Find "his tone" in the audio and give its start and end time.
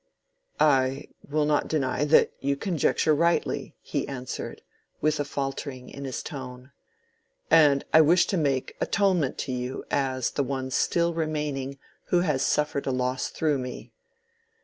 6.05-6.71